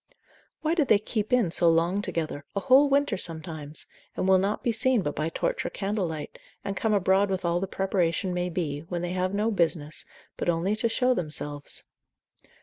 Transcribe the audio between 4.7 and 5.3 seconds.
seen but by